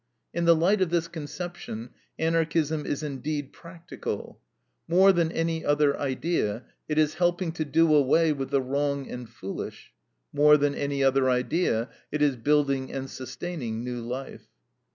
In 0.33 0.45
the 0.45 0.55
light 0.55 0.81
of 0.81 0.89
this 0.89 1.07
conception, 1.07 1.91
Anarchism 2.17 2.87
is 2.87 3.03
indeed 3.03 3.53
practical. 3.53 4.39
More 4.87 5.11
than 5.13 5.31
any 5.31 5.63
other 5.63 5.95
idea, 5.95 6.65
it 6.89 6.97
is 6.97 7.13
helping 7.21 7.51
to 7.51 7.63
do 7.65 7.93
away 7.93 8.33
with 8.33 8.49
the 8.49 8.63
wrong 8.63 9.07
and 9.07 9.29
foolish; 9.29 9.93
more 10.33 10.57
than 10.57 10.73
any 10.73 11.03
other 11.03 11.29
idea, 11.29 11.87
it 12.11 12.23
is 12.23 12.35
building 12.35 12.91
and 12.91 13.11
sustaining 13.11 13.83
new 13.83 14.01
life. 14.01 14.47